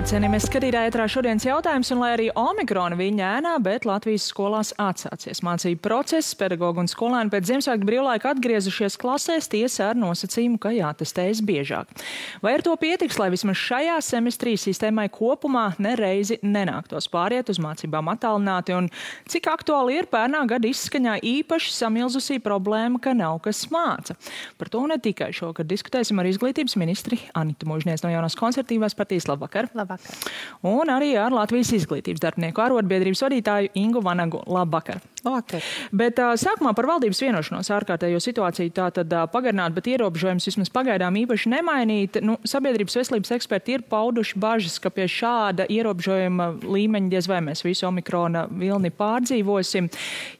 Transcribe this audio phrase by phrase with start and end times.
[0.00, 4.70] Labvakar, cienījamies skatītāji, ētrā šodienas jautājums, un lai arī Omikrona viņa ēnā, bet Latvijas skolās
[4.80, 10.72] atsācies mācību process, pedagogi un skolēni pēc Ziemassvētku brīvlaika atgriezušies klasēs tiesa ar nosacījumu, ka
[10.72, 11.92] jātestējas biežāk.
[12.40, 18.08] Vai ar to pietiks, lai vismaz šajā semestrī sistēmai kopumā nereizi nenāktos pāriet uz mācībām
[18.14, 18.88] attālināti, un
[19.28, 24.16] cik aktuāli ir pērnā gada izskaņā īpaši samilzusī problēma, ka nav kas māca?
[24.56, 29.28] Par to ne tikai šogad diskutēsim ar izglītības ministri Anitu Mūžniec no jaunās konservatīvās partijas.
[29.28, 29.68] Labvakar!
[29.74, 29.89] Labvakar.
[29.90, 30.34] Labvakar.
[30.70, 34.42] Un arī ar Latvijas izglītības darbinieku arotbiedrības vadītāju Ingu Vanagu.
[34.46, 35.00] Labvakar!
[35.20, 35.64] Labvakar.
[35.92, 40.70] Bet uh, sākumā par valdības vienošanos ārkārtējo situāciju tā tad uh, pagarināt, bet ierobežojums vismaz
[40.72, 42.20] pagaidām īpaši nemainīt.
[42.24, 47.64] Nu, sabiedrības veselības eksperti ir pauduši bažas, ka pie šāda ierobežojuma līmeņa diez vai mēs
[47.66, 49.90] visu omikrona vilni pārdzīvosim.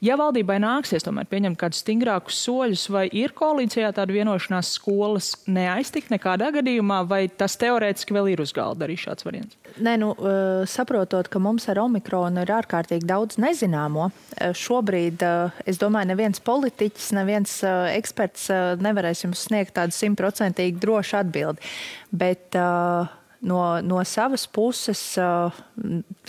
[0.07, 6.15] Ja valdībai nāksies tomēr pieņemt kādus stingrākus soļus, vai ir koalīcijā tāda vienošanās skolas neaiztikt
[6.15, 9.30] nekādā gadījumā, vai tas teorētiski vēl ir uz galda arī šāds variants?
[9.81, 10.11] Nē, nu,
[10.69, 14.11] saprotot, ka mums ar omikronu ir ārkārtīgi daudz nezināmo,
[14.57, 15.23] šobrīd,
[15.69, 17.55] es domāju, neviens politiķis, neviens
[17.95, 18.49] eksperts
[18.83, 21.73] nevarēs jums sniegt tādu simtprocentīgi drošu atbildi.
[22.11, 25.03] Bet, no, no savas puses,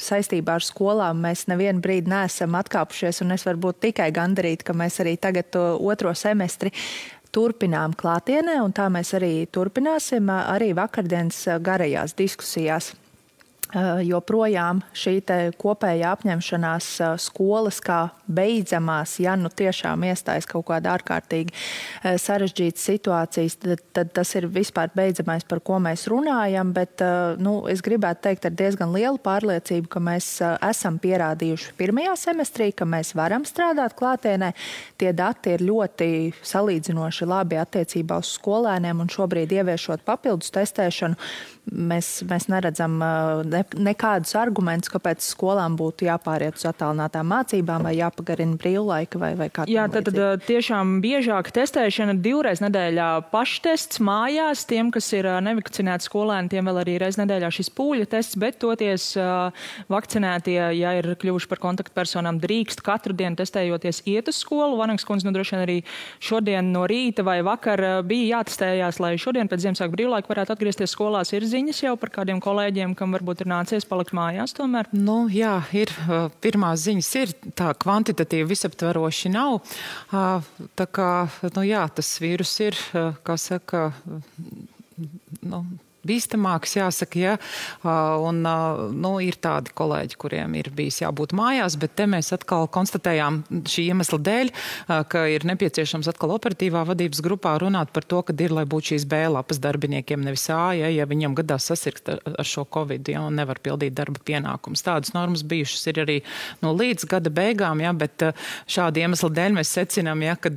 [0.09, 4.77] saistībā ar skolām, mēs nevienu brīdi neesam atkāpušies, un es varu būt tikai gandarīta, ka
[4.77, 6.71] mēs arī tagad otro semestri
[7.35, 12.93] turpinām klātienē, un tā mēs arī turpināsim arī vakardienas garajās diskusijās.
[13.71, 15.21] Eh, joprojām šī
[15.55, 22.83] kopējā apņemšanās eh, skolas kā beidzamās, ja nu tiešām iestājas kaut kāda ārkārtīgi eh, sarežģīta
[22.83, 26.73] situācijas, tad, tad tas ir vispār beidzamais, par ko mēs runājam.
[26.75, 26.99] Bet
[27.39, 30.27] nu, es gribētu teikt ar diezgan lielu pārliecību, ka mēs
[30.67, 34.51] esam pierādījuši pirmajā semestrī, ka mēs varam strādāt klātienē.
[34.99, 36.11] Tie dati ir ļoti
[36.43, 41.19] salīdzinoši labi attiecībā uz skolēniem un šobrīd ieviešot papildus testēšanu
[41.69, 42.97] mēs, mēs neredzam
[43.47, 49.49] ne, nekādus argumentus, kāpēc skolām būtu jāpāriet uz attālinātām mācībām vai jāpagarina brīvlaika vai, vai
[49.53, 56.07] kā Jā, tad, tad tiešām biežāk testēšana divreiz nedēļā paštests mājās, tiem, kas ir nevakcinēti
[56.07, 59.11] skolēni, tiem vēl arī reiz nedēļā šis pūļa tests, bet toties
[59.91, 64.79] vakcinētie, ja ir kļuvuši par kontaktpersonām, drīkst katru dienu testējoties iet uz skolu.
[64.81, 65.77] Vanaks kundze, nu droši vien arī
[66.23, 71.33] šodien no rīta vai vakar bija jātestējās, lai šodien pēc Ziemassvētku brīvlaika varētu atgriezties skolās.
[71.35, 74.89] Ir ziņas jau par kādiem kolēģiem, kam varbūt ir nācies palikt mājās tomēr?
[74.97, 75.93] Nu, jā, ir.
[76.41, 79.59] Pirmās ziņas ir tā kvantitatīvi visaptveroši nav.
[80.09, 81.11] Tā kā,
[81.53, 82.79] nu jā, tas vīrus ir,
[83.27, 83.91] kā saka,
[85.45, 85.61] nu,
[86.07, 87.35] bīstamāks, jāsaka, ja.
[87.83, 88.41] Un,
[88.95, 93.87] nu, ir tādi kolēģi, kuriem ir bijis jābūt mājās, bet te mēs atkal konstatējām šī
[93.91, 94.51] iemesla dēļ,
[95.11, 99.07] ka ir nepieciešams atkal operatīvā vadības grupā runāt par to, ka ir, lai būtu šīs
[99.09, 103.23] B lapas darbiniekiem, nevis A, ja, ja viņiem gadās sasirgt ar, ar šo Covid, ja,
[103.27, 104.83] un nevar pildīt darba pienākumus.
[104.85, 106.17] Tādas normas bijušas ir arī
[106.63, 108.25] no līdz gada beigām, ja, bet
[108.69, 110.51] šādi iemesli dēļ mēs secinām, ja, ka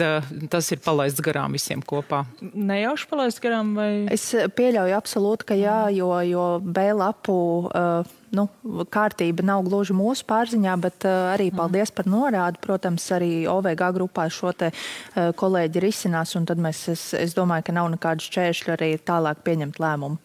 [0.52, 2.24] tas ir palaists garām visiem kopā.
[2.40, 3.90] Nejauši palaists garām vai?
[4.14, 8.04] Es pieļauju absolūti absolūti, ka jā, jo, jo B lapu uh,
[8.36, 8.46] nu,
[8.92, 11.60] kārtība nav gluži mūsu pārziņā, bet uh, arī mhm.
[11.60, 12.60] paldies par norādi.
[12.64, 17.68] Protams, arī OVG grupā šo te uh, kolēģi risinās, un tad mēs, es, es domāju,
[17.68, 20.18] ka nav nekādu šķēršļu arī tālāk pieņemt lēmumu.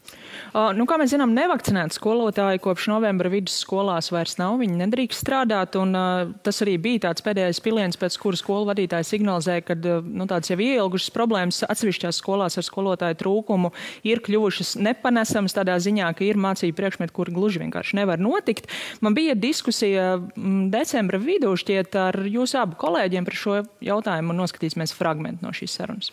[0.49, 4.57] Uh, nu, kā mēs zinām, nevakcinēti skolotāji kopš novembra vidusskolās vairs nav.
[4.61, 9.09] Viņi nedrīkst strādāt, un uh, tas arī bija tāds pēdējais piliens, pēc kura skolu vadītāji
[9.13, 13.73] signalizēja, ka uh, nu, tādas jau ielgušas problēmas atsevišķās skolās ar skolotāju trūkumu
[14.07, 18.71] ir kļuvušas nepanesamas tādā ziņā, ka ir mācību priekšmeti, kuri gluži vienkārši nevar notikt.
[19.05, 24.43] Man bija diskusija mm, decembra vidū šķiet ar jūsu abu kolēģiem par šo jautājumu un
[24.45, 26.11] noskatīsimies fragment no šīs sarunas.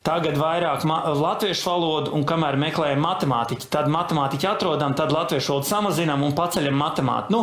[0.00, 6.24] Tagad vairāk latviešu valodu, un kamēr meklējam matemātiķi, tad matemātiķi atrodam, tad latviešu valodu samazinām
[6.24, 7.34] un paceļam matemātiku.
[7.34, 7.40] Nu,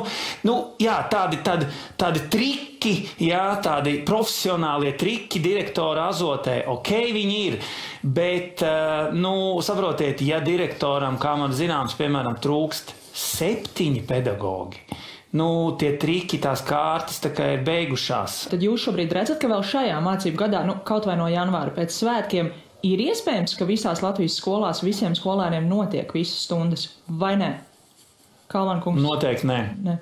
[0.50, 1.68] nu, jā, tādi, tādi,
[2.02, 7.60] tādi triki, jā, tādi profesionālie triki direktora azotē, ok, viņi ir.
[8.02, 8.66] Bet,
[9.14, 14.84] nu, saprotiet, ja direktoram, kā man zināms, piemēram, trūkst septiņi pedagoģi.
[15.38, 15.48] Nu,
[15.80, 18.46] tie triki, tās kārtas tā ir beigušās.
[18.54, 21.94] Tad jūs šobrīd redzat, ka vēl šajā mācību gadā, nu, kaut vai no janvāra pēc
[21.94, 22.54] svētkiem,
[22.88, 27.58] ir iespējams, ka visās Latvijas skolās visiem skolēniem notiek visas stundas, vai ne?
[28.48, 29.02] Kalman kungs?
[29.04, 29.58] Noteikti nē.
[29.84, 29.98] nē.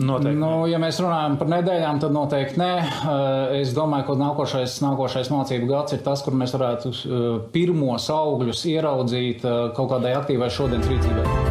[0.00, 0.38] Noteikti.
[0.40, 2.70] Nu, ja mēs runājam par nedēļām, tad noteikti nē.
[2.80, 8.08] Eh, es domāju, ka nākošais, nākošais mācību gads ir tas, kur mēs varētu eh, pirmos
[8.16, 11.49] augļus ieraudzīt eh, kaut kādai aktīvai šodienas rīcībai.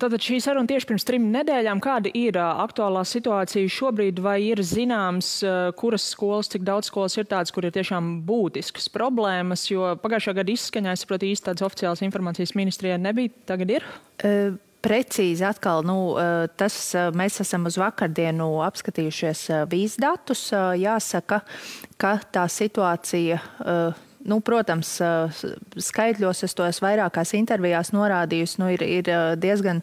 [0.00, 1.80] Tātad šī saruna tieši pirms trim nedēļām.
[1.84, 4.22] Kāda ir aktuālā situācija šobrīd?
[4.24, 5.28] Vai ir zināms,
[5.76, 9.66] kuras skolas, cik daudz skolas ir tādas, kur ir tiešām būtiskas problēmas?
[9.68, 13.34] Jo pagājušā gada izskaņā, es saprotu, īsti tādas oficiālas informācijas ministrijā nebija.
[13.52, 13.88] Tagad ir?
[14.24, 14.58] Uh.
[14.80, 16.16] Precīzi atkal, nu,
[16.56, 16.74] tas
[17.12, 20.46] mēs esam uz vakardienu apskatījušies vīzu datus.
[20.80, 21.42] Jāsaka,
[22.00, 23.42] ka tā situācija
[24.20, 24.98] Nu, protams,
[25.80, 28.58] skaitļos es to esmu vairākās intervijās norādījusi.
[28.60, 29.08] Nu, ir, ir
[29.40, 29.80] diezgan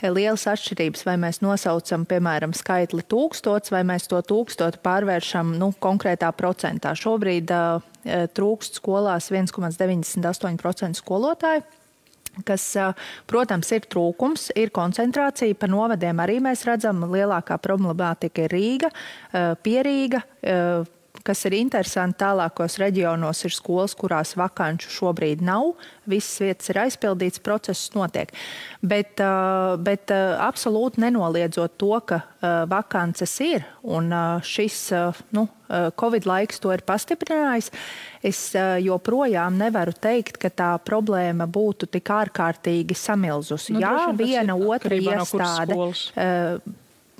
[0.00, 6.32] lielas atšķirības, vai mēs nosaucam, piemēram, skaitli tūkstots, vai mēs to tūkstotu pārvēršam nu, konkrētā
[6.36, 6.94] procentā.
[6.96, 7.84] Šobrīd uh,
[8.36, 11.64] trūkst skolās 1,98% skolotāju
[12.42, 12.64] kas,
[13.30, 15.54] protams, ir trūkums, ir koncentrācija.
[15.54, 18.90] Par novadiem arī mēs redzam, lielākā problemātika ir Rīga,
[19.62, 20.24] Pierīga
[21.24, 25.72] kas ir interesanti, tālākos reģionos ir skolas, kurās vakanču šobrīd nav.
[26.10, 28.32] Visas vietas ir aizpildītas, process notiek.
[28.84, 29.22] Bet,
[29.86, 32.20] bet absolūti nenoliedzot to, ka
[32.68, 34.12] vakances ir un
[34.44, 34.80] šis
[35.36, 35.48] nu,
[35.96, 37.70] Covid laiks to ir pastiprinājis,
[38.22, 38.40] es
[38.84, 43.74] joprojām nevaru teikt, ka tā problēma būtu tik ārkārtīgi samilzusi.
[43.74, 45.80] Nu, Jā, viena otra iestāde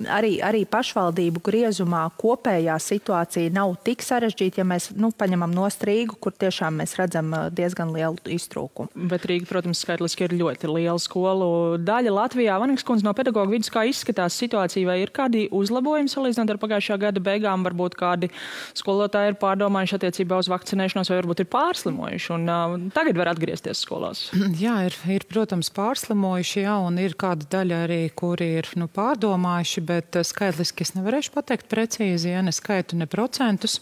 [0.03, 6.15] arī, arī pašvaldību griezumā kopējā situācija nav tik sarežģīta, ja mēs nu, paņemam no Rīgu,
[6.21, 8.89] kur tiešām mēs redzam diezgan lielu iztrūkumu.
[9.11, 12.55] Bet Rīga, protams, skaitliski ir ļoti liela skolu daļa Latvijā.
[12.61, 16.97] Vanīgs kundze no pedagoģa vidus, kā izskatās situācija, vai ir kādi uzlabojumi salīdzinot ar pagājušā
[17.01, 18.31] gada beigām, varbūt kādi
[18.77, 23.83] skolotāji ir pārdomājuši attiecībā uz vakcinēšanos, vai varbūt ir pārslimojuši un uh, tagad var atgriezties
[23.85, 24.27] skolās?
[24.63, 29.84] Jā, ir, ir protams, pārslimojuši, jā, un ir kāda daļa arī, kuri ir nu, pārdomājuši
[29.85, 33.79] bet eh, skaitliski es nevarēšu pateikt precīzi, ja ne skaitu, ne procentus.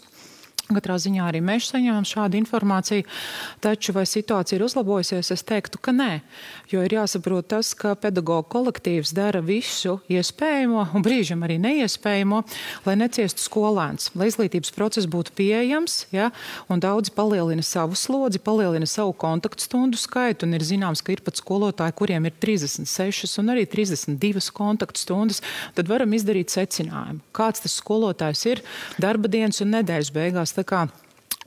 [0.64, 3.04] Katrā ziņā arī mēs saņēmām šādu informāciju,
[3.60, 6.22] taču vai situācija ir uzlabojusies, es teiktu, ka nē.
[6.72, 12.40] Jo ir jāsaprot tas, ka pedagoģa kolektīvs dara visu iespējamo un brīžam arī neiespējamo,
[12.86, 16.30] lai neciestu skolēns, lai izglītības process būtu pieejams, ja,
[16.72, 21.96] daudzi palielina savu slodzi, palielina savu kontaktu stundu skaitu, ir zināms, ka ir pat skolotāji,
[22.00, 25.42] kuriem ir 36 un arī 32 kontaktu stundas,
[25.76, 28.64] tad varam izdarīt secinājumu, kāds tas skolotājs ir?
[28.96, 30.84] Darba dienas un nedēļas beigās tā kā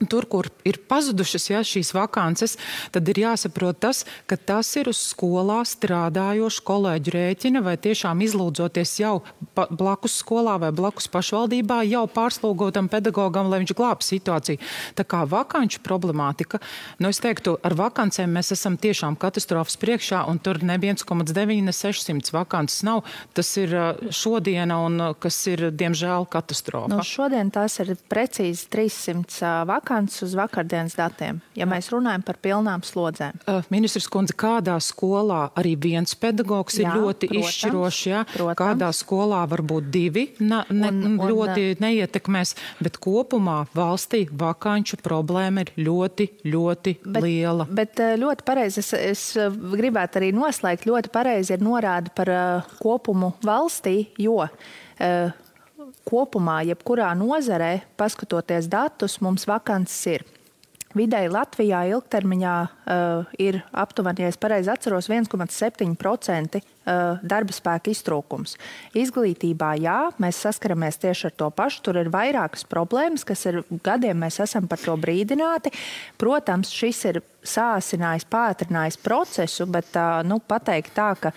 [0.06, 2.54] Tur, kur ir pazudušas ja, šīs vakances,
[2.94, 8.92] tad ir jāsaprot tas, ka tas ir uz skolā strādājošu kolēģu rēķina vai tiešām izlūdzoties
[9.00, 9.16] jau
[9.56, 14.60] blakus skolā vai blakus pašvaldībā jau pārslogotam pedagogam, lai viņš glāb situāciju.
[14.94, 16.62] Tā kā vakanču problemātika,
[17.02, 21.74] nu es teiktu, ar vakancēm mēs esam tiešām katastrofas priekšā un tur ne 1,9, ne
[21.74, 23.02] 600 vakances nav.
[23.34, 23.74] Tas ir
[24.14, 26.94] šodiena un kas ir, diemžēl, katastrofa.
[26.94, 31.68] Nu, šodien tās ir precīzi 300 vakances vakants uz vakardienas datiem, ja Jā.
[31.70, 33.38] mēs runājam par pilnām slodzēm?
[33.48, 38.24] Uh, ministrs kundze, kādā skolā arī viens pedagogs jā, ir ļoti protams, izšķirošs, ja?
[38.28, 38.58] Protams.
[38.58, 42.54] kādā skolā varbūt divi na, ne, un, un, ļoti un, neietekmēs,
[42.84, 47.68] bet kopumā valstī vakanču problēma ir ļoti, ļoti bet, liela.
[47.70, 49.24] Bet ļoti pareizi, es, es
[49.72, 55.47] gribētu arī noslēgt, ļoti pareizi ir norāda par uh, kopumu valstī, jo uh,
[56.08, 60.26] kopumā, jebkurā nozarē, paskatoties datus, mums vakances ir.
[60.96, 68.56] Vidēji Latvijā ilgtermiņā uh, ir aptuveni, ja es pareizi atceros, 1,7% uh, darba spēka iztrūkums.
[68.96, 71.82] Izglītībā, jā, mēs saskaramies tieši ar to pašu.
[71.84, 75.74] Tur ir vairākas problēmas, kas ir gadiem mēs esam par to brīdināti.
[76.20, 81.36] Protams, šis ir sāsinājis, pātrinājis procesu, bet uh, nu, pateikt tā, ka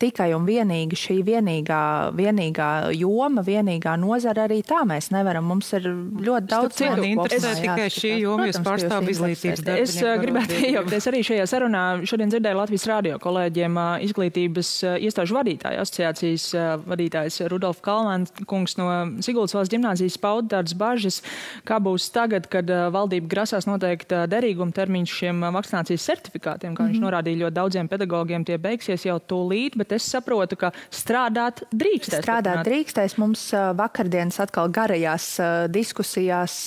[0.00, 1.82] tikai un vienīgi šī vienīgā,
[2.16, 5.46] vienīgā joma, vienīgā nozara arī tā mēs nevaram.
[5.48, 7.06] Mums ir ļoti daudz citu.
[7.06, 9.86] Interesē tikai šī joma, jūs pārstāv izglītības darbu.
[9.86, 11.84] Es gribētu iejaukties arī šajā sarunā.
[12.08, 16.48] Šodien dzirdēju Latvijas radio kolēģiem izglītības iestāžu vadītāju asociācijas
[16.86, 18.90] vadītājs Rudolf Kalmans kungs no
[19.24, 21.20] Siguldas valsts ģimnāzijas pauda tādas bažas,
[21.66, 26.92] kā būs tagad, kad valdība grasās noteikt derīguma termiņš šiem vakcinācijas certifikātiem, kā mm -hmm.
[26.92, 32.24] viņš norādīja ļoti daudziem pedagogiem, tie beigsies jau tūlīt, bet es saprotu, ka strādāt drīkstēs.
[32.24, 32.70] Strādāt turpināt.
[32.70, 33.16] drīkstēs.
[33.22, 33.46] Mums
[33.78, 35.28] vakardienas atkal garajās
[35.72, 36.58] diskusijās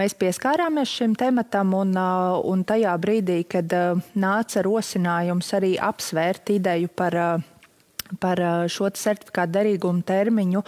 [0.00, 1.94] mēs pieskārāmies šim tematam un,
[2.50, 3.70] un tajā brīdī, kad
[4.18, 7.18] nāca rosinājums arī apsvērt ideju par
[8.20, 8.40] par
[8.70, 10.62] šo certifikātu derīgumu termiņu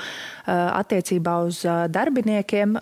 [0.46, 2.76] attiecībā uz darbiniekiem.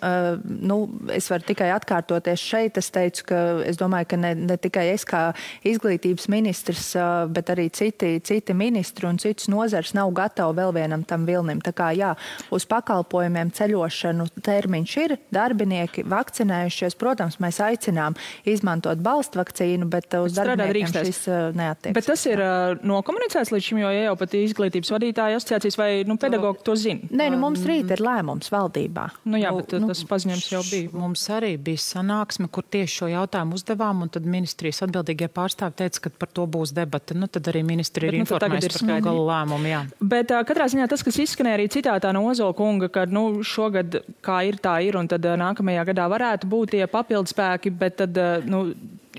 [0.45, 0.77] Nu,
[1.13, 2.77] es varu tikai atkārtoties šeit.
[2.81, 5.23] Es teicu, ka es domāju, ka ne, ne tikai es kā
[5.67, 6.91] izglītības ministrs,
[7.33, 11.61] bet arī citi, citi ministri un citas nozars nav gatavi vēl vienam tam vilnim.
[11.63, 12.13] Tā kā jā,
[12.53, 16.97] uz pakalpojumiem ceļošanu termiņš ir, darbinieki vakcinējušies.
[17.01, 21.23] Protams, mēs aicinām izmantot balstu vakcīnu, bet uz bet darbiniekiem šis
[21.57, 21.95] neatiecas.
[21.97, 22.41] Bet tas ir
[22.87, 27.09] nokomunicēts līdz šim, jo ja jau pat izglītības vadītāja asociācijas vai nu, pedagogi to zina?
[27.09, 29.07] Nē, nu, mums rīt ir lēmums valdībā.
[29.25, 30.91] Nu, jā, bet nu, tas paziņojums jau bija.
[31.01, 36.05] Mums arī bija sanāksme, kur tieši šo jautājumu uzdevām, un tad ministrijas atbildīgie pārstāvi teica,
[36.05, 37.17] ka par to būs debata.
[37.17, 39.71] Nu, tad arī ministri ir nu, informējuši par to galu lēmumu.
[39.71, 39.81] Jā.
[40.13, 44.41] Bet katrā ziņā tas, kas izskanēja arī citātā no Ozola kunga, ka nu, šogad kā
[44.47, 48.65] ir, tā ir, un tad nākamajā gadā varētu būt tie papildspēki, bet tad nu,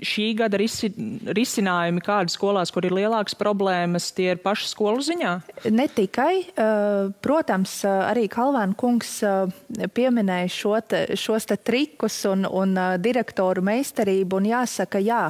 [0.05, 0.89] šī gada risi,
[1.35, 5.33] risinājumi, kādas skolās, kur ir lielākas problēmas, tie ir paši skolu ziņā?
[5.73, 6.33] Ne tikai.
[6.43, 12.75] Eh, protams, eh, arī Kalvēna kungs eh, pieminēja šo te, šos te trikus un, un
[13.01, 14.41] direktoru meistarību.
[14.41, 15.23] Un jāsaka, jā,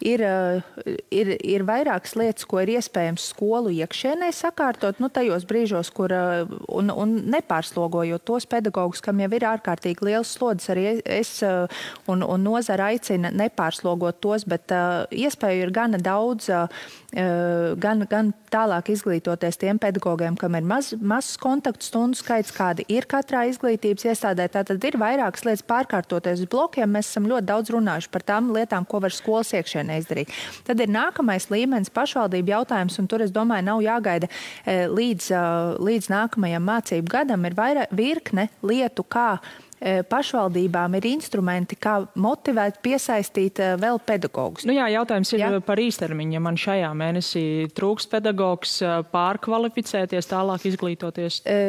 [0.00, 0.24] ir,
[1.14, 6.92] ir, ir vairākas lietas, ko ir iespējams skolu iekšienē sakārtot, nu, tajos brīžos, kur un,
[6.92, 12.90] un nepārslogojot tos pedagogus, kam jau ir ārkārtīgi liels slodzes, arī es un, un nozara
[12.92, 14.70] aicina nepārslogot apkarot tos, bet
[15.10, 16.48] iespēju ir gana daudz,
[17.78, 23.06] gan, gan tālāk izglītoties tiem pedagogiem, kam ir maz, mazs kontaktu stundu skaits, kādi ir
[23.06, 24.48] katrā izglītības iestādē.
[24.48, 26.90] Tātad ir vairākas lietas pārkārtoties uz blokiem.
[26.92, 30.32] Mēs esam ļoti daudz runājuši par tām lietām, ko var skolas iekšienē izdarīt.
[30.66, 34.28] Tad ir nākamais līmenis pašvaldību jautājums, un tur es domāju, nav jāgaida
[34.66, 35.30] līdz,
[35.80, 37.48] līdz nākamajam mācību gadam.
[37.48, 39.38] Ir vairāk virkne lietu, kā
[40.10, 44.66] pašvaldībām ir instrumenti, kā motivēt, piesaistīt e, vēl pedagogus.
[44.68, 45.50] Nu jā, jautājums ir jā.
[45.64, 46.38] par īstermiņu.
[46.38, 47.44] Ja man šajā mēnesī
[47.76, 48.78] trūks pedagogs
[49.12, 51.42] pārkvalificēties, tālāk izglītoties.
[51.46, 51.60] E,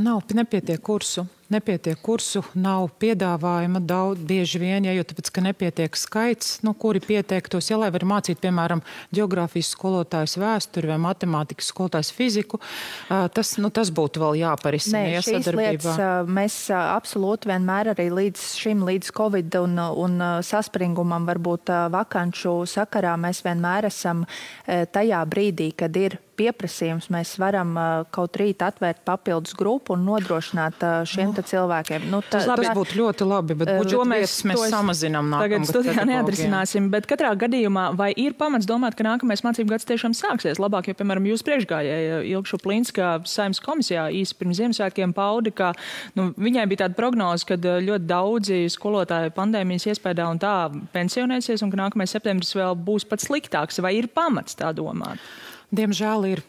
[0.00, 5.98] nav, nepietiek kursu nepietiek kursu, nav piedāvājuma daudz, bieži vien, ja, jo tāpēc, ka nepietiek
[5.98, 8.82] skaits, nu, kuri pieteiktos, ja lai var mācīt, piemēram,
[9.14, 12.60] geogrāfijas skolotājs vēsturi vai matemātikas skolotājs fiziku,
[13.08, 15.02] tas, nu, tas būtu vēl jāparisina.
[15.06, 21.74] Nē, šīs lietas mēs absolūti vienmēr arī līdz šim, līdz Covid un, un saspringumam varbūt
[21.92, 24.26] vakanču sakarā mēs vienmēr esam
[24.66, 30.80] tajā brīdī, kad ir pieprasījums, mēs varam uh, kaut rīt atvērt papildus grupu un nodrošināt
[30.86, 31.42] uh, šiem oh.
[31.50, 32.08] cilvēkiem.
[32.12, 35.66] Nu, tā, tas tas būtu ļoti labi, bet uh, budžeta mēs, mēs samazinām nākamgad.
[35.66, 40.16] Tagad studijā neatrisināsim, bet katrā gadījumā vai ir pamats domāt, ka nākamais mācību gads tiešām
[40.16, 45.72] sāksies labāk, jo, piemēram, jūs priekšgājēja Ilgšu Plinska saimnes komisijā īsi pirms Ziemassvētkiem paudi, ka
[46.18, 50.54] nu, viņai bija tāda prognoze, ka ļoti daudzi skolotāji pandēmijas iespējā un tā
[50.94, 53.80] pensionēsies un ka nākamais septembris vēl būs pats sliktāks.
[53.84, 55.22] Vai ir pamats tā domāt?
[55.70, 56.40] Diemžēl ir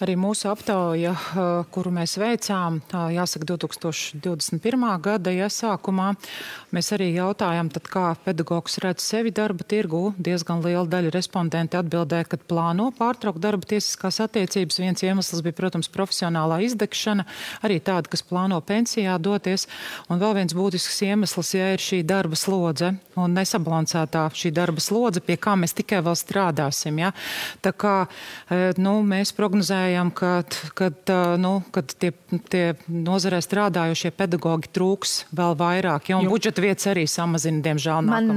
[0.00, 1.12] arī mūsu aptauja,
[1.74, 2.78] kuru mēs veicām,
[3.12, 4.86] jāsaka, 2021.
[5.04, 6.14] gada iesākumā.
[6.72, 10.14] Mēs arī jautājām, tad, kā pedagogs redz sevi darba tirgu.
[10.16, 14.80] Diezgan liela daļa respondenti atbildēja, ka plāno pārtraukt darba tiesiskās attiecības.
[14.80, 17.28] Viens iemesls bija, protams, profesionālā izdegšana,
[17.60, 19.68] arī tāda, kas plāno pensijā doties.
[20.08, 25.20] Un vēl viens būtisks iemesls, ja ir šī darba slodze un nesabalansētā šī darba slodze,
[25.20, 27.02] pie kā mēs tikai vēl strādāsim.
[27.04, 27.12] Ja?
[27.60, 27.94] Tā kā
[28.78, 30.30] nu, mēs prognozējam, ka
[30.78, 32.12] kad, nu, kad tie,
[32.52, 36.34] tie nozarē strādājošie pedagoģi trūks vēl vairāk, ja, un Jum.
[36.34, 38.04] budžeta vietas arī samazina, diemžēl.
[38.06, 38.30] Man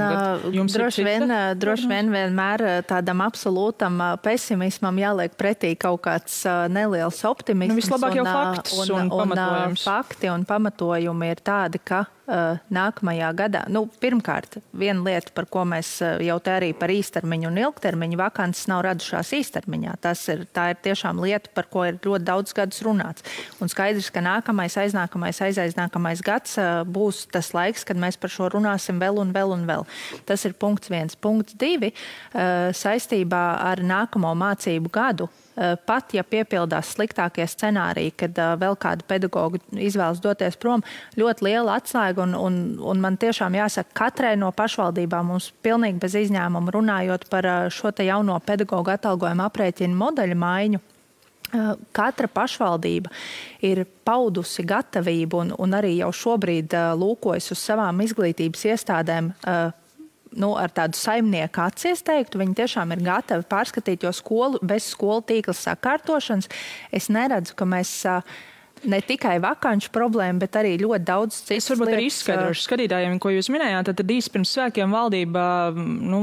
[0.53, 6.41] jums droši vien, droši vien vienmēr tādam absolūtam pesimismam jāliek pretī kaut kāds
[6.73, 7.75] neliels optimisms.
[7.75, 13.29] Nu, vislabāk jau fakts un, un, un, un fakti un pamatojumi ir tādi, ka nākamajā
[13.35, 13.63] gadā.
[13.67, 18.19] Nu, pirmkārt, viena lieta, par ko mēs uh, jau te arī par īstermiņu un ilgtermiņu
[18.21, 19.97] vakances nav radušās īstermiņā.
[20.03, 23.27] Tas ir, tā ir tiešām lieta, par ko ir ļoti daudz gadus runāts.
[23.59, 28.53] Un skaidrs, ka nākamais, aiznākamais, aiznākamais gads uh, būs tas laiks, kad mēs par šo
[28.55, 29.87] runāsim vēl un vēl un vēl.
[30.29, 31.19] Tas ir punkts viens.
[31.19, 31.91] Punkts divi
[32.33, 35.42] saistībā ar nākamo mācību gadu Eh,
[35.85, 40.81] pat ja piepildās sliktākie scenāriji, kad uh, vēl kāda pedagoga izvēlas doties prom,
[41.19, 42.25] ļoti liela atslēga.
[42.25, 47.49] Un, un, un man tiešām jāsaka, katrai no pašvaldībām mums pilnīgi bez izņēmuma runājot par
[47.49, 50.83] uh, šo jauno pedagoģu atalgojumu aprēķinu modeļu maiņu.
[51.93, 53.11] Katra pašvaldība
[53.61, 59.29] ir paudusi gatavību un, un arī jau šobrīd lūkojas uz savām izglītības iestādēm
[60.39, 65.23] nu, ar tādu saimnieku acis teiktu, viņi tiešām ir gatavi pārskatīt, jo skolu bez skolu
[65.29, 66.49] tīkla sakārtošanas
[66.91, 67.93] es neredzu, ka mēs.
[68.89, 71.57] Ne tikai vakanču problēma, bet arī ļoti daudz citu.
[71.57, 73.91] Es varbūt arī izskaidrošu skatītājiem, ko jūs minējāt.
[73.93, 75.43] Tad, īsi pirms svētkiem valdība
[75.75, 76.21] nu,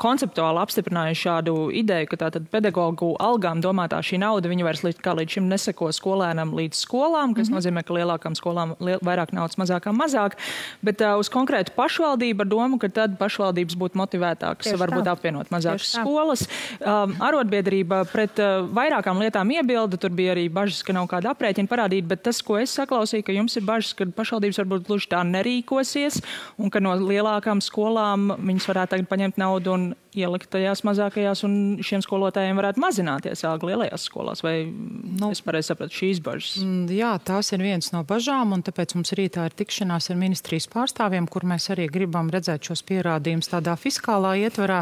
[0.00, 5.14] konceptuāli apstiprināja šādu ideju, ka tātad pedagoģu algām domātā šī nauda, viņi vairs līdz, kā
[5.18, 7.58] līdz šim neseko skolēnam līdz skolām, kas mm -hmm.
[7.58, 10.38] nozīmē, ka lielākām skolām liel, vairāk naudas, mazākām mazāk,
[10.82, 15.12] bet uh, uz konkrētu pašvaldību ar domu, ka tad pašvaldības būtu motivētākas Tieši varbūt tā.
[15.12, 16.48] apvienot mazākas skolas.
[16.80, 21.68] Um, arotbiedrība pret uh, vairākām lietām iebilda, tur bija arī bažas, ka nav kāda aprēķina
[21.98, 25.22] parādīta, bet tas, ko es saklausīju, ka jums ir bažas, ka pašvaldības varbūt gluži tā
[25.24, 26.22] nerīkosies
[26.58, 31.78] un ka no lielākām skolām viņas varētu tagad paņemt naudu un ielikt tajās mazākajās, un
[31.84, 34.42] šiem skolotājiem varētu mazināties alga lielajās skolās.
[34.44, 36.56] Vai nu, es pareizi sapratu šīs bažas?
[36.62, 40.68] Mm, jā, tās ir viens no bažām, un tāpēc mums rītā ir tikšanās ar ministrijas
[40.72, 44.80] pārstāvjiem, kur mēs arī gribam redzēt šos pierādījumus tādā fiskālā ietvarā,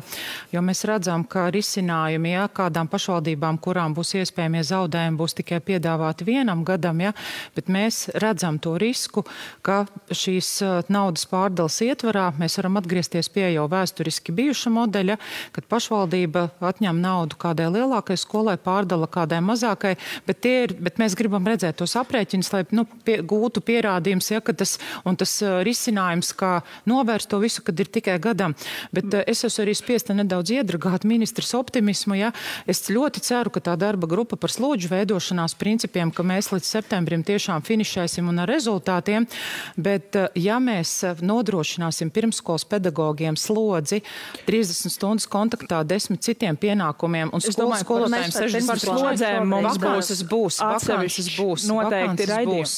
[0.55, 6.27] jo mēs redzam, ka risinājumi, ja kādām pašvaldībām, kurām būs iespējamie zaudējumi, būs tikai piedāvāti
[6.29, 7.13] vienam gadam, ja,
[7.57, 9.25] bet mēs redzam to risku,
[9.67, 15.19] ka šīs uh, naudas pārdales ietvarā mēs varam atgriezties pie jau vēsturiski bijuša modeļa,
[15.57, 21.47] kad pašvaldība atņem naudu kādai lielākai skolai, pārdala kādai mazākai, bet, ir, bet mēs gribam
[21.47, 24.77] redzēt tos aprēķinus, lai nu, pie, gūtu pierādījums, ja, tas,
[25.07, 28.57] un tas uh, risinājums, kā novērst to visu, kad ir tikai gadam.
[28.95, 32.17] Bet uh, es esmu arī spiesta nedaudz iedragāt ministrs optimismu.
[32.19, 32.33] Ja.
[32.69, 37.27] Es ļoti ceru, ka tā darba grupa par slodžu veidošanās principiem, ka mēs līdz septembrim
[37.27, 39.27] tiešām finišēsim un ar rezultātiem,
[39.75, 44.05] bet uh, ja mēs nodrošināsim pirmskolas pedagogiem slodzi
[44.47, 50.59] 30 stundu stundas kontaktā desmit citiem pienākumiem, un skolu skolotājiem 60 slodzēm mums būs, būs
[50.65, 51.67] atsevišķas būs.
[51.71, 52.75] Noteikti raidījums.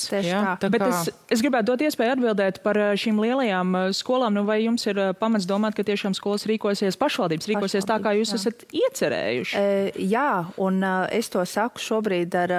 [0.60, 4.36] Tā Bet es, es gribētu dot iespēju atbildēt par eh, šīm lielajām eh, skolām.
[4.36, 7.98] Nu, vai jums ir eh, pamats domāt, ka tiešām skolas rīkosies, pašvaldības rīkosies Pašvaldības, tā,
[8.04, 8.40] kā jūs jā.
[8.42, 9.58] esat iecerējuši?
[9.58, 10.84] E, jā, un
[11.14, 12.54] es to saku šobrīd ar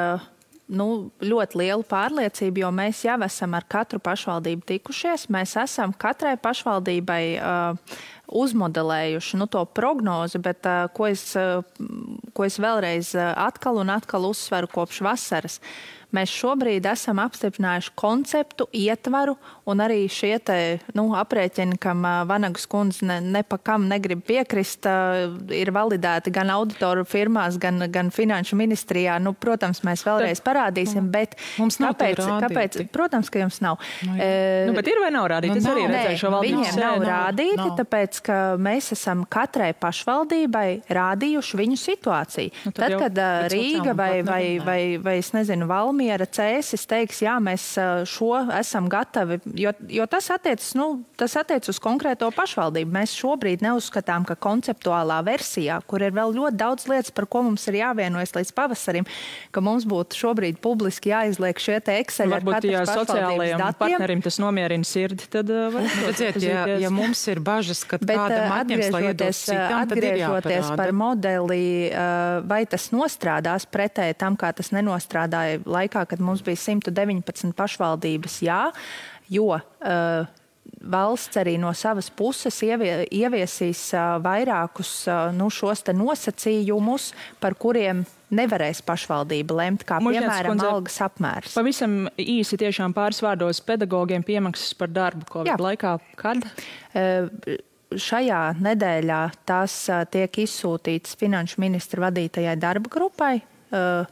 [0.69, 5.27] nu, ļoti lielu pārliecību, jo mēs jau esam ar katru pašvaldību tikušies.
[5.33, 7.99] Mēs esam katrai pašvaldībai uh,
[8.29, 11.65] uzmodelējuši nu, to prognozi, bet uh, ko, es, uh,
[12.37, 15.59] ko es vēlreiz uh, atkal un atkal uzsveru kopš vasaras.
[15.59, 19.35] Uh, Mēs šobrīd esam apstiprinājuši konceptu, ietvaru
[19.69, 20.57] un arī šie te,
[20.97, 24.87] nu, aprēķini, kam Vanagas kundze ne, ne pa kam negrib piekrist,
[25.53, 29.19] ir validēti gan auditoru firmās, gan, gan finanšu ministrijā.
[29.21, 32.79] Nu, protams, mēs vēlreiz parādīsim, bet mums nav kāpēc, kāpēc?
[32.95, 33.77] Protams, ka jums nav.
[34.07, 35.59] Nu, e, nu, bet ir vai nav rādīti?
[35.59, 36.63] Nu, es arī redzēju šo valdību.
[36.63, 37.75] Viņiem nav rādīti, nav.
[37.83, 42.57] tāpēc, ka mēs esam katrai pašvaldībai rādījuši viņu situāciju.
[42.65, 43.23] Nu, tad, tad kad
[43.53, 47.63] Rīga vai, vai, vai, vai, vai, es nezinu, Valmi Valmiera cēsis teiks, jā, mēs
[48.07, 52.93] šo esam gatavi, jo, jo tas attiecas nu, attiec uz konkrēto pašvaldību.
[52.95, 57.67] Mēs šobrīd neuzskatām, ka konceptuālā versijā, kur ir vēl ļoti daudz lietas, par ko mums
[57.67, 59.09] ir jāvienojas līdz pavasarim,
[59.51, 63.81] ka mums būtu šobrīd publiski jāizliek šie te Excel ar Varbūt, ja sociālajiem datiem.
[63.83, 68.55] partnerim tas nomierina sirdi, tad var redzēt, ja, ja mums ir bažas, ka Bet, kādam
[68.61, 71.91] atņems, lai iedos citam, atgriežoties par modeli,
[72.47, 78.41] vai tas nostrādās pretēji tam, kā tas nenostrādāja laikā laikā, kad mums bija 119 pašvaldības,
[78.45, 78.67] jā,
[79.29, 80.27] jo uh,
[80.79, 88.05] valsts arī no savas puses ievie, ieviesīs uh, vairākus uh, nu, šos nosacījumus, par kuriem
[88.29, 91.55] nevarēs pašvaldība lemt, kā Mužņets, piemēram kundze, algas apmērs.
[91.57, 95.57] Pavisam īsi tiešām pāris vārdos pedagogiem piemaksas par darbu Covid Jā.
[95.57, 95.97] laikā.
[96.19, 96.45] Kad?
[96.93, 97.57] Uh,
[97.89, 99.81] šajā nedēļā tās
[100.13, 103.39] tiek izsūtītas finanšu ministra vadītajai darba grupai.
[103.69, 104.05] Uh,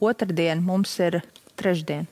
[0.00, 1.20] Otradien mums ir
[1.60, 2.06] trešdien.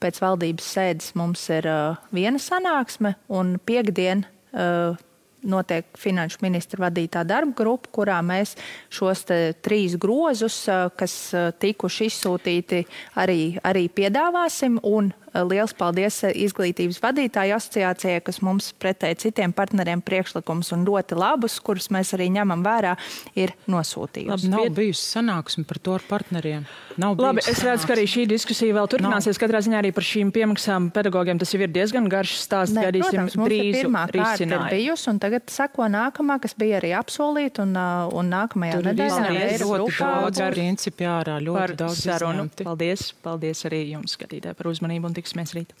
[0.00, 4.96] Pēc valdības sēdes mums ir uh, viena sanāksme, un piekdien uh,
[5.40, 8.54] notiek finanšu ministra vadītā darba grupa, kurā mēs
[8.92, 9.26] šos
[9.64, 12.84] trīs grozus, uh, kas uh, tikuši izsūtīti,
[13.20, 14.80] arī, arī piedāvāsim.
[14.88, 21.18] Un liels paldies eh, izglītības vadītāju asociācijai, kas mums pretēji citiem partneriem priekšlikums un ļoti
[21.18, 22.96] labus, kurus mēs arī ņemam vērā,
[23.38, 24.30] ir nosūtījusi.
[24.30, 26.66] Labi, nav bijusi sanāksme par to ar partneriem.
[27.00, 29.36] Nav Labi, es redzu, ka arī šī diskusija vēl turpināsies.
[29.36, 29.40] Nav.
[29.40, 32.74] Katrā ziņā arī par šīm piemaksām pedagogiem tas jau ir diezgan garš stāsts.
[32.76, 36.92] Ne, Gaidīsim protams, drīz pirmā kārta ir bijusi, un tagad seko nākamā, kas bija arī
[36.98, 42.04] apsolīta, un, uh, un nākamajā Tur nedēļā ir ļoti daudz principi ārā, ļoti par daudz
[42.04, 42.50] sarunu.
[42.50, 42.66] Izņemti.
[42.66, 45.74] Paldies, paldies arī jums, skatītāji, par uzmanību un üks mees leida.